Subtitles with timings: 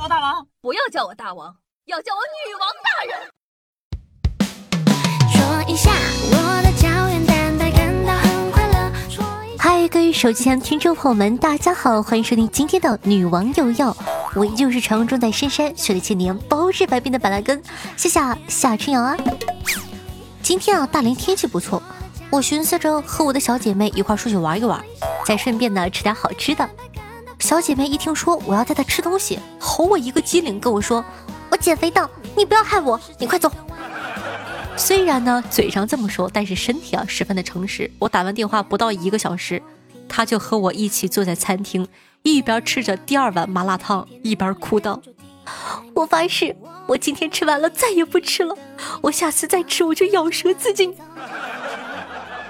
[0.00, 3.18] 我大王，不要叫我大王，要叫我女王大人。
[5.28, 5.90] 说一下
[6.30, 8.92] 我的胶原蛋白感到很快乐。
[9.10, 13.96] 说一嗨，各位手机前听众朋友们，大家好，欢迎收听今天的女王又要，
[14.36, 17.60] 我依旧是传说中在深山学了千年包治百病的板蓝根，
[17.96, 19.16] 谢谢夏春瑶啊。
[20.44, 21.82] 今天啊，大连天气不错，
[22.30, 24.80] 我寻思着和我的小姐妹一块出去玩一玩，
[25.26, 26.70] 再顺便呢吃点好吃的。
[27.48, 31.02] 小姐妹一听说我要带她吃东西，吼我一个机灵，跟我说
[31.50, 33.50] ：“我减肥的，你不要害我，你快走。”
[34.76, 37.90] 虽然呢嘴上这么说，但是身体啊十分的诚实。
[38.00, 39.62] 我打完电话不到一个小时，
[40.10, 41.88] 她就和我一起坐在餐厅，
[42.22, 45.00] 一边吃着第二碗麻辣烫，一边哭道
[45.96, 46.54] ：“我发誓，
[46.86, 48.54] 我今天吃完了再也不吃了，
[49.00, 50.94] 我下次再吃我就咬舌自尽。”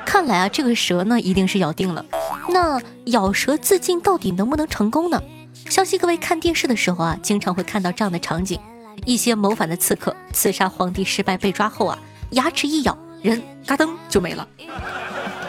[0.04, 2.04] 看来啊，这个蛇呢一定是咬定了。
[2.48, 5.22] 那咬舌自尽到底能不能成功呢？
[5.68, 8.58] 相信各位看电视的时候啊，经常会看到这样的场景：
[9.04, 11.98] 一些谋反的刺客刺杀皇帝失败被抓后啊，
[12.30, 14.48] 牙齿一咬，人嘎噔就没了。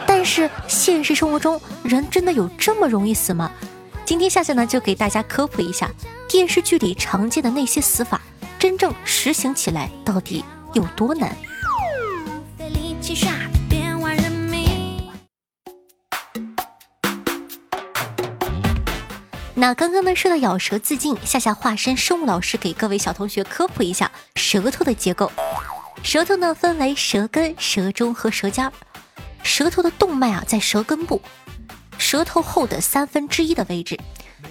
[0.06, 3.50] 但是现实生活中，人真的有这么容易死吗？
[4.04, 5.88] 今天夏夏呢就给大家科普一下
[6.28, 8.20] 电视剧里常见的那些死法，
[8.58, 10.44] 真正实行起来到底
[10.74, 11.34] 有多难。
[19.60, 25.30] 那刚刚呢说到咬舌自尽，夏夏化身生物老师给各位小同学科普一下舌头的结构。
[26.02, 28.72] 舌头呢分为舌根、舌中和舌尖儿。
[29.42, 31.20] 舌头的动脉啊在舌根部，
[31.98, 34.00] 舌头后的三分之一的位置。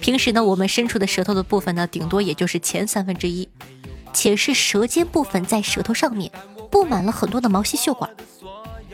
[0.00, 3.48] 平时呢我们伸出的舌头的部分呢顶多也就是前三分之一，
[4.12, 6.30] 且是舌尖部分在舌头上面
[6.70, 8.08] 布满了很多的毛细血管。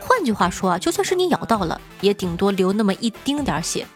[0.01, 3.87] 换句话说啊，就算是你咬到了，也顶多流那么一丁点儿血。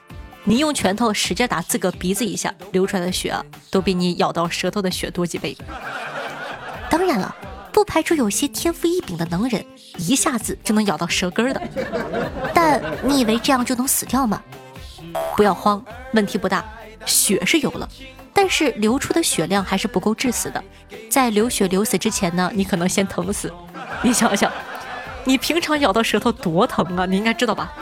[0.44, 5.56] 你用拳头使劲打自个鼻子一下，流出来的血啊，都比你咬到舌头的血多几倍。
[6.88, 7.34] 当然了，
[7.72, 9.64] 不排除有些天赋异禀的能人，
[9.98, 11.62] 一下子就能咬到舌根的。
[12.54, 14.42] 但你以为这样就能死掉吗？
[15.36, 16.64] 不要慌，问题不大，
[17.04, 17.88] 血是有了，
[18.32, 20.62] 但是流出的血量还是不够致死的。
[21.10, 23.52] 在流血流死之前呢，你可能先疼死。
[24.02, 24.50] 你想想，
[25.24, 27.72] 你平常咬到舌头多疼啊，你应该知道吧？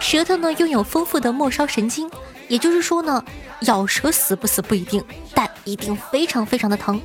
[0.00, 2.10] 舌头呢拥有丰富的末梢神经，
[2.48, 3.22] 也就是说呢，
[3.62, 5.04] 咬舌死不死不一定，
[5.34, 7.00] 但一定非常非常的疼。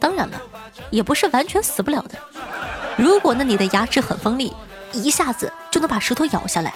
[0.00, 0.40] 当然了，
[0.90, 2.18] 也不是完全死不了的。
[2.96, 4.52] 如果呢你的牙齿很锋利，
[4.92, 6.74] 一下子就能把舌头咬下来，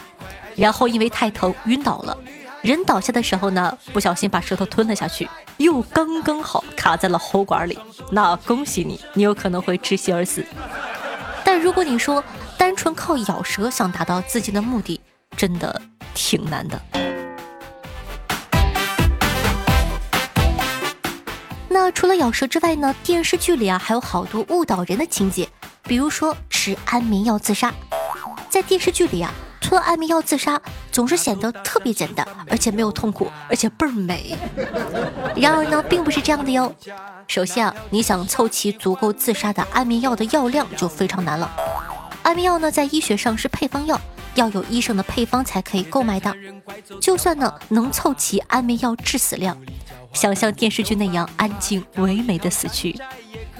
[0.55, 2.17] 然后因为太疼晕倒了，
[2.61, 7.79] 人倒下的时候呢，不小心把舌头吞了下去，又刚刚好卡在了喉管里，
[8.11, 10.45] 那恭喜你，你有可能会窒息而死。
[11.43, 12.23] 但如果你说
[12.65, 14.99] 单纯靠咬舌想达到自己的目的，
[15.37, 15.83] 真的
[16.15, 16.81] 挺难的。
[21.69, 25.47] 那除了咬舌之外呢，电视剧里啊还有好多误导人的情节，
[25.83, 27.71] 比如说吃安眠药自杀。
[28.49, 30.59] 在电视剧里啊，吞安眠药自杀
[30.91, 34.39] 总是显得特别简单，而且没有痛苦，而且倍儿美。
[35.37, 36.75] 然而呢，并不是这样的哟。
[37.29, 41.74] 首先啊，你想凑齐足够自杀的安眠药的药量就非常难了。
[42.25, 44.01] 安眠药呢，在医学上是配方药，
[44.35, 46.35] 要有医生的配方才可以购买的。
[46.99, 49.55] 就算呢能凑齐安眠药致死量，
[50.15, 52.99] 想像电视剧那样安静唯美的死去，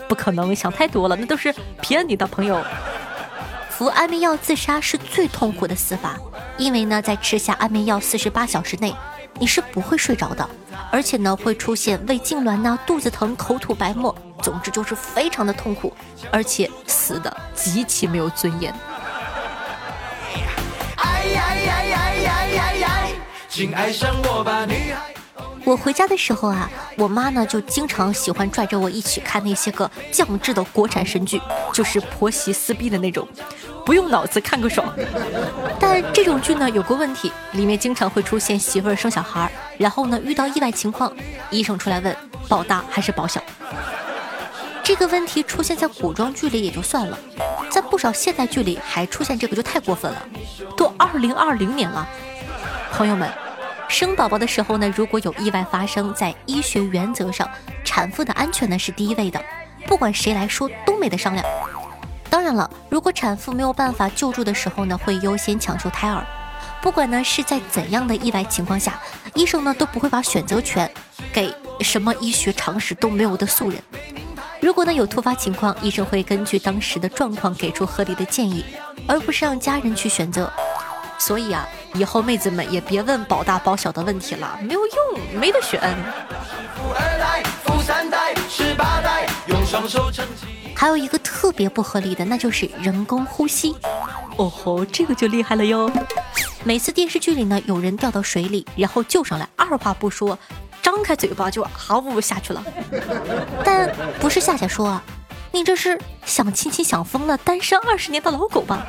[0.09, 2.65] 不可能，想太多了，那都是骗你的朋友。
[3.69, 6.19] 服安眠药自杀是最痛苦的死法，
[6.57, 8.95] 因为呢，在吃下安眠药四十八小时内，
[9.39, 10.49] 你是不会睡着的，
[10.91, 15.93] 而且呢会出现胃痉挛呐、肚子疼、口吐白沫，总之就是非常的痛苦，
[16.31, 18.73] 而且死的极其没有尊严。
[20.97, 22.91] 哎呀呀呀呀呀呀！
[23.49, 25.24] 请爱上我吧，女孩。
[25.65, 31.41] 我回家的时候啊，我妈呢就经常喜欢拽着我一起看那些个降智的国产神剧，
[31.73, 33.27] 就是婆媳撕逼的那种，
[33.85, 34.87] 不用脑子看个爽。
[35.81, 41.11] 但这种剧呢有个问题，里面经常会出现媳妇儿生小孩儿，然后呢遇到意外情况，
[41.51, 42.15] 医生出来问
[42.47, 43.43] 保大还是保小。
[44.83, 47.19] 这个问题出现在古装剧里也就算了，
[47.71, 50.23] 在不少现代剧里还出现这个就太过分了。
[50.77, 52.07] 都二零二零年了，
[52.93, 53.27] 朋友们。
[53.89, 57.49] 生宝宝的时候呢，如果有意外发生，在医学原则上，
[57.85, 59.43] 产妇的安全呢是第一位的，
[59.87, 61.45] 不管谁来说都没得商量。
[62.29, 66.25] 当然了，如果产妇没有办法救助的时候呢，会优先抢救胎儿。
[66.83, 69.01] 不管呢是在怎样的意外情况下，
[69.35, 70.91] 医生呢都不会把选择权
[71.33, 73.81] 给什么医学常识都没有的素人。
[74.61, 78.65] 如果呢有突发情况，医生会根据当时的状况给出合理的建议，
[79.07, 80.53] 而不是让家人去选择。
[81.19, 85.81] 所以啊，以后妹子们也别问保大保小的问题了，没有用，没得选。
[90.77, 93.75] 还有一个特别不合理的，那就是人工呼吸。
[94.37, 95.91] 哦吼，这个就厉害了哟！
[96.65, 100.37] 每次电视剧里呢，有人掉到水里，然后救上来，二话不说，
[100.83, 102.63] 张开嘴巴就毫不下去了。
[103.65, 105.03] 但不是夏夏说啊，
[105.53, 108.85] 你这是想亲亲想疯了，单身二十年的老狗吧？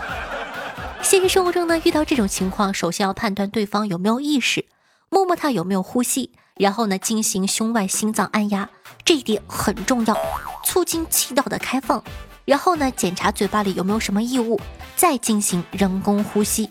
[1.01, 4.65] 现实生活中呢，遇到这种情况，首先要判断对方有没有意识，
[5.09, 8.67] 摸摸他有没有呼吸，然后呢进行胸外心脏按压，
[9.03, 10.17] 这一点很重要，
[10.63, 12.03] 促进气道的开放。
[12.43, 14.59] 然后呢检查嘴巴里有没有什么异物，
[14.95, 16.69] 再进行人工呼吸。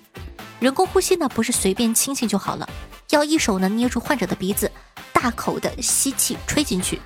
[0.60, 2.68] 人工呼吸呢不是随便亲亲就好了，
[3.10, 4.70] 要一手呢捏住患者的鼻子，
[5.12, 7.00] 大口的吸气吹进去。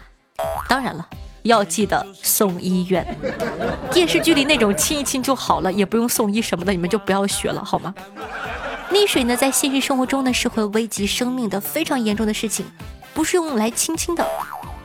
[0.68, 1.08] 当然了。
[1.42, 3.06] 要记得送医院。
[3.90, 7.94] 电视剧里那种亲一亲就好了，也不用送医什么的，你们就不要学了好吗？
[8.90, 12.64] 溺水呢，在现实生活中呢是会危及生命的非常严重的事情，
[13.12, 14.26] 不是用来亲亲的。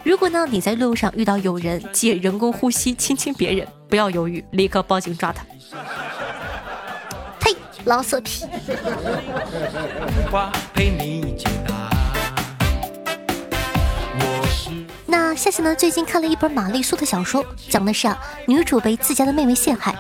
[0.04, 5.46] 如果呢你在路上遇到有人借人工呼吸亲亲别人，不要犹豫，立刻报警抓他。
[7.40, 8.44] 呸，老色批！
[10.30, 11.63] 花陪你解答。
[15.44, 15.76] 夏夏呢？
[15.76, 18.18] 最近看了一本玛丽苏的小说，讲的是啊，
[18.48, 19.94] 女主被自家的妹妹陷害，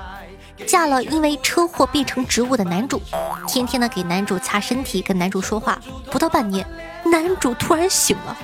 [0.65, 3.01] 嫁了因为车祸变成植物的男主，
[3.45, 5.77] 天天呢给男主擦身体，跟男主说话。
[6.09, 6.65] 不到半年，
[7.03, 8.37] 男主突然醒了，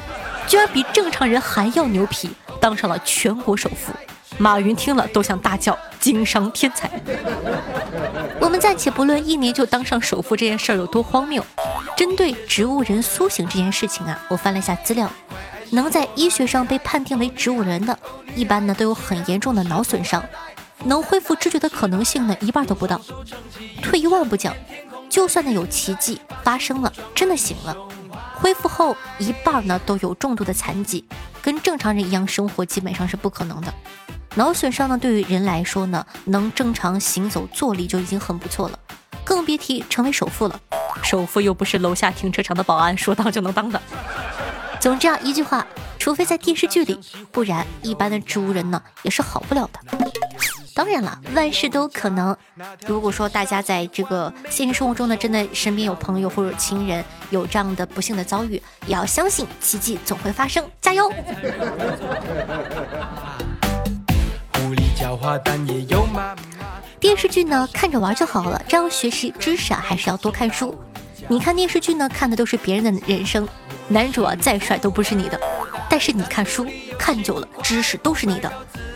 [0.46, 3.94] 居然比正常人还要牛皮，当上了全国首富。
[4.38, 6.92] 马云听了都想大叫：经商天才！
[8.42, 11.42] 我们暂且不论一年就当上首富这件事儿有多荒谬，
[11.96, 15.10] 针对植物人苏醒这件事情啊，我翻了一下资料。
[15.72, 17.98] 能在医学上被判定为植物人的，
[18.36, 20.24] 一般呢都有很严重的脑损伤，
[20.84, 23.00] 能恢复知觉的可能性呢一半都不到。
[23.82, 24.54] 退一万步讲，
[25.10, 27.76] 就算呢有奇迹发生了，真的醒了，
[28.36, 31.06] 恢复后一半呢都有重度的残疾，
[31.42, 33.74] 跟正常人一样生活基本上是不可能的。
[34.36, 38.80] 脑损伤呢对于人来说呢，能正常行走坐立就已经很不错了，
[39.24, 40.60] 更别提成为首富了。
[41.04, 43.82] 首富又不是楼下停车场的保安，说当就能当的。
[44.80, 45.68] 总之啊，一句话，
[46.00, 46.98] 除非在电视剧里，
[47.32, 49.80] 不然一般的植物人呢也是好不了的。
[50.74, 52.36] 当然了，万事都有可能。
[52.88, 61.12] 如果说大家在这个现实生活中呢，真的身边有朋友或者亲人有这样的不幸的遭遇，也要相信奇迹总会发生，加油！
[67.00, 70.78] 电视剧呢看着玩就好了，这样学习知识啊还是要多看书。
[71.32, 73.48] 你看电视剧呢看的都是别人的人生，
[73.88, 75.40] 男主啊再帅都不是你的，
[75.88, 76.66] 但是你看书
[76.98, 78.52] 看久了，知识都是你的，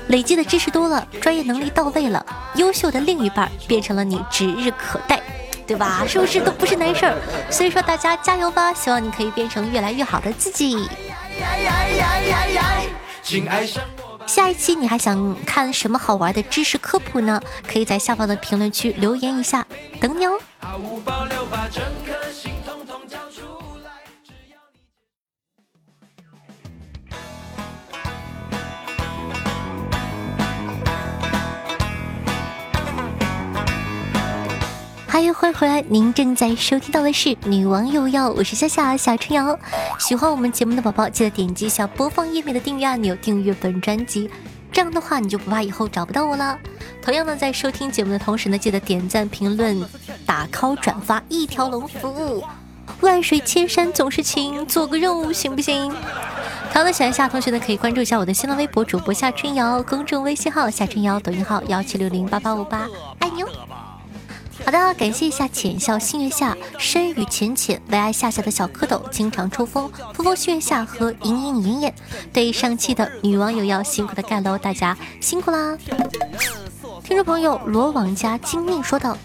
[0.08, 2.26] 累积的知识多了，专业能力到位了，
[2.56, 5.22] 优秀的另一半变成了你指日可待，
[5.68, 6.04] 对吧？
[6.08, 7.16] 是不是都不是难事儿？
[7.52, 10.90] 所以说大家加油吧，希望你可以变成越来越好的自己。
[13.48, 13.84] 爱上。
[14.26, 17.42] 下一期你还想看什么好玩的知识科普呢？
[17.68, 19.66] 可以在下方的评论区留言一下，
[20.00, 20.40] 等你哦。
[35.14, 39.56] 欢迎欢迎回来，您正在收听到的是《女王有药》，我是夏夏夏春瑶。
[40.00, 44.28] 喜欢我们节目的宝宝，记得点击一下播放页面的订阅按钮，订阅本专辑。
[44.72, 46.58] 这样的话，你就不怕以后找不到我了。
[47.00, 49.88] 同样呢，在收听节目的同时呢，记得点赞、评论、
[50.26, 52.44] 打 call、转发，一条龙服务。
[53.02, 55.90] 万水千山总是情，做个任务行不行？
[56.72, 63.48] 同样的，喜欢夏同学呢，可以关注一下我的新浪微博主播夏春瑶，公众微信号夏春瑶，抖音号幺七六零八八五八，爱你哦。
[64.66, 71.94] 好的，感谢一下浅笑星月下、深雨浅浅、为爱夏夏的小蝌蚪、经常抽风、风风星月下和隐隐隐隐。
[72.32, 75.78] 对上期的女网友要辛苦的盖楼，大家辛苦啦！
[77.04, 79.18] 听众朋友罗网家精密说道：“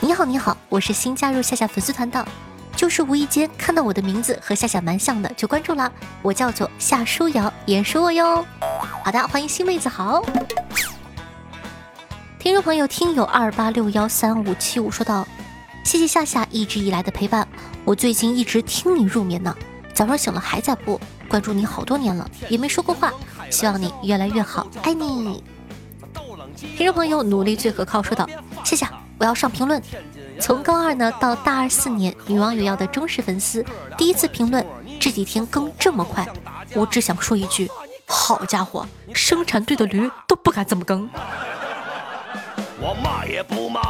[0.00, 2.24] 你好，你好，我是新加入夏夏粉丝团的，
[2.76, 5.90] 就是无意间看到我的名字和夏夏蛮像的，就关注啦。
[6.22, 8.46] 我叫做夏舒瑶，也属我哟。
[9.02, 10.22] 好的，欢迎新妹子好。”
[12.44, 15.26] 听众朋友，听友二八六幺三五七五说道
[15.82, 17.48] ：“谢谢夏夏一直以来的陪伴，
[17.86, 19.56] 我最近一直听你入眠呢，
[19.94, 23.10] 早上醒了还在播，关注你好多年了，也没说过话，
[23.48, 25.42] 希望你越来越好，爱你。”
[26.76, 28.28] 听众朋友，努力最可靠说道
[28.62, 28.86] ：“谢谢，
[29.16, 29.82] 我要上评论。
[30.38, 33.64] 从高二呢到大二四年，女网友要的忠实粉丝，
[33.96, 34.62] 第一次评论，
[35.00, 36.28] 这几天更这么快，
[36.74, 37.70] 我只想说一句：
[38.04, 41.08] 好家伙，生产队的驴都不敢这么更。”
[42.84, 43.80] 我骂也不骂。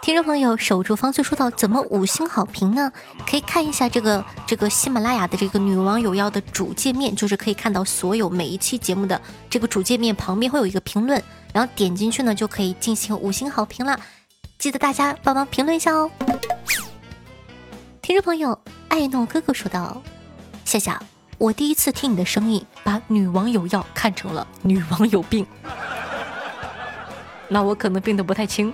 [0.00, 2.90] 听众朋友，守住方寸说到怎么五星好评呢？
[3.28, 14.00] 可以看一下这个这个喜马拉雅的这个女王有药的主界面，就是可以看到所有每一期节目的这个主界面旁边会有一个评论，然后点进去呢就可以进行五星好评了。
[14.58, 16.10] 记得大家帮忙评论一下哦。
[18.00, 20.00] 听众朋友，爱诺哥哥说道
[20.64, 20.98] ：“夏夏，
[21.36, 25.46] 我第一次听你的声音，把女王有药看成了女王有病，
[27.48, 28.72] 那我可能病得不太轻。”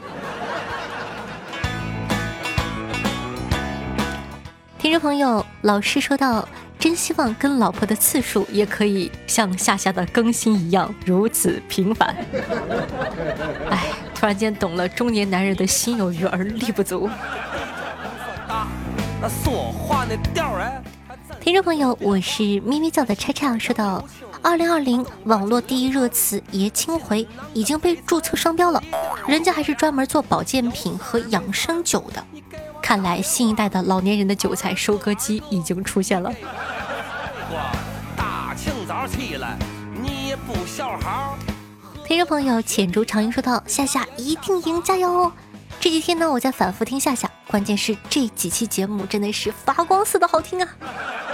[4.78, 12.16] 听众朋友，老师说到，真希望跟老婆的次数也可以像夏夏的更新一样如此频繁。
[13.70, 17.08] 哎，突然间懂了中年男人的心有余而力不足。
[19.20, 20.82] 那说话那调儿哎，
[21.40, 24.04] 听众朋友，我是咪咪叫的叉叉，说到
[24.42, 28.82] 二零二零网络第一热词爷青回已经被注册商标了，
[29.26, 32.24] 人家还是专门做保健品和养生酒的。
[32.82, 36.32] 看来新一代的老年人的韭菜收割机已经出现了。
[38.16, 39.56] 大清早起来，
[40.02, 41.38] 你也不小好。
[42.04, 45.32] 听众朋友浅竹长音说道：“夏夏一定赢，加油哦！”
[45.82, 50.68] 这几天呢，我在反复听夏夏，关键是这几期节目真的是发光似的好听啊！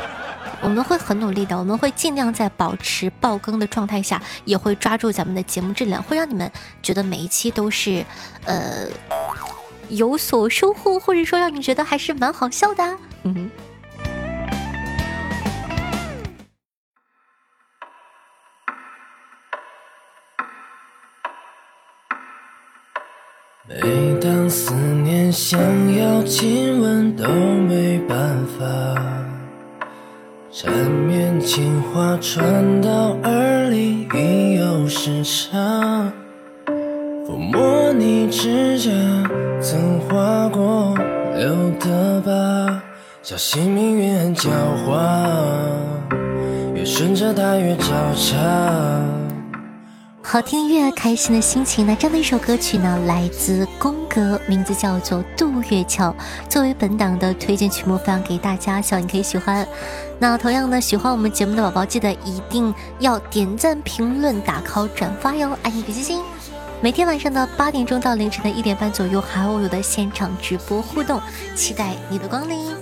[0.62, 6.50] 我们会很努力的，我们会尽量在保持爆更的状态下，也会抓住咱们的节目质量，会让你们
[6.83, 8.02] 觉得每一期都是，
[8.47, 8.87] 呃，
[9.90, 12.97] 有所收获，或者说让你觉得还是蛮好笑的啊。
[13.25, 13.50] 嗯哼。
[23.88, 25.59] 每当思念想
[25.97, 28.66] 要亲吻都没办法，
[30.52, 36.12] 缠绵情话传到耳里已有时差。
[37.26, 38.90] 抚摸你指甲，
[39.59, 40.95] 曾划过
[41.35, 41.49] 留
[41.80, 42.83] 的疤，
[43.23, 44.50] 小心命运很狡
[44.87, 45.00] 猾，
[46.75, 48.37] 越顺着它越找茬。
[50.31, 51.87] 好听音乐，开心的心情。
[51.87, 56.11] 那这样的一首歌曲呢，来自宫格，名字叫做《渡月桥》，
[56.51, 59.67] 作为本档的推荐曲目分享给大家，希望你可以喜欢。
[60.19, 66.23] 那同样呢，喜欢我们节目的宝宝，记得一定要点赞、评论、打 call、转发哟，爱你比心心。
[66.83, 71.19] 每天晚上的八点钟到凌晨的一点半左右，还会有的现场直播互动，
[71.57, 72.77] 期待你的光临。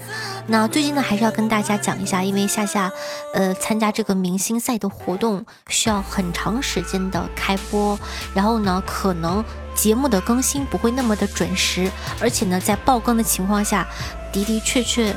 [0.48, 2.90] 那最近呢，还是要跟大家讲一下，因为夏夏，
[3.34, 7.98] 呃，参加这个明星赛的活动需要很长时间的开播，
[8.32, 13.84] 然后呢，可能节目的更新不会那么的准时，而且呢，在爆更的情况下，
[14.32, 15.12] 的的确确，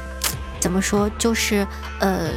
[0.60, 1.66] 怎么说，就是
[2.00, 2.32] 呃，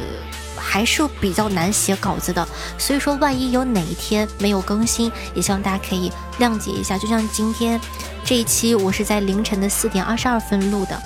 [0.55, 2.47] 还是比较难写稿子的。
[2.77, 6.95] 所以说，万一有哪一天没有更新，也希望大家可以谅解一下。
[6.95, 7.81] 就像今天
[8.23, 11.01] 这一期，我是在凌晨的四点二十二分录的。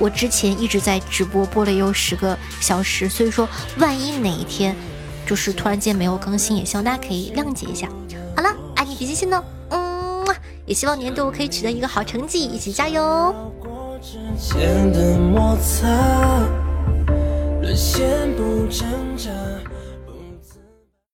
[0.00, 3.46] 我之前一直在直播，播了有十个小时，所以说
[3.78, 4.74] 万一哪一天
[5.26, 7.86] 就是突然间没有更新，也希望大家可以谅解一下。
[8.34, 10.26] 好了，爱你比心心呢，嗯，
[10.64, 13.52] 也希望年度可以取得一个好成绩，一起加油！
[13.60, 15.86] 过之前的摩擦，
[17.60, 18.88] 沦陷不挣
[19.18, 19.30] 扎。